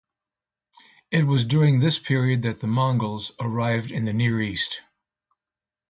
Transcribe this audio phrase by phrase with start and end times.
[1.11, 4.81] It was during this period that the Mongols arrived in the Near East.